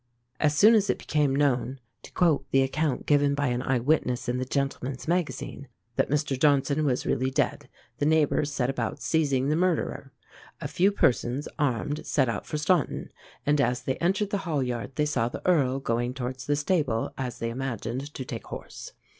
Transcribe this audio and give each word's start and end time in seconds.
"As 0.39 0.57
soon 0.57 0.73
as 0.73 0.89
it 0.89 0.97
became 0.97 1.35
known," 1.35 1.79
to 2.01 2.11
quote 2.11 2.49
the 2.49 2.63
account 2.63 3.05
given 3.05 3.35
by 3.35 3.49
an 3.49 3.61
eye 3.61 3.77
witness 3.77 4.27
in 4.27 4.39
the 4.39 4.45
Gentleman's 4.45 5.07
Magazine, 5.07 5.67
"that 5.95 6.09
Mr 6.09 6.39
Johnson 6.39 6.85
was 6.85 7.05
really 7.05 7.29
dead, 7.29 7.69
the 7.99 8.07
neighbours 8.07 8.51
set 8.51 8.67
about 8.67 8.99
seizing 8.99 9.49
the 9.49 9.55
murderer. 9.55 10.11
A 10.59 10.67
few 10.67 10.91
persons, 10.91 11.47
armed, 11.59 12.03
set 12.07 12.29
out 12.29 12.47
for 12.47 12.57
Staunton, 12.57 13.11
and 13.45 13.61
as 13.61 13.83
they 13.83 13.97
entered 13.97 14.31
the 14.31 14.39
hall 14.39 14.63
yard 14.63 14.95
they 14.95 15.05
saw 15.05 15.29
the 15.29 15.45
Earl 15.45 15.79
going 15.79 16.15
towards 16.15 16.47
the 16.47 16.55
stable, 16.55 17.13
as 17.15 17.37
they 17.37 17.51
imagined, 17.51 18.11
to 18.15 18.25
take 18.25 18.47
horse. 18.47 18.93